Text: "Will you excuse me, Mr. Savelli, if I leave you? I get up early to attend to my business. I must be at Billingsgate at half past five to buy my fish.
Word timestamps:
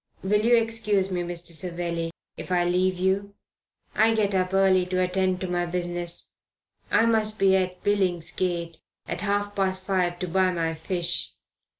"Will 0.23 0.43
you 0.43 0.55
excuse 0.55 1.11
me, 1.11 1.21
Mr. 1.21 1.51
Savelli, 1.51 2.09
if 2.35 2.51
I 2.51 2.65
leave 2.65 2.97
you? 2.97 3.35
I 3.93 4.15
get 4.15 4.33
up 4.33 4.51
early 4.51 4.83
to 4.87 4.99
attend 4.99 5.39
to 5.41 5.47
my 5.47 5.67
business. 5.67 6.31
I 6.89 7.05
must 7.05 7.37
be 7.37 7.55
at 7.55 7.83
Billingsgate 7.83 8.81
at 9.07 9.21
half 9.21 9.55
past 9.55 9.85
five 9.85 10.17
to 10.17 10.27
buy 10.27 10.49
my 10.49 10.73
fish. 10.73 11.33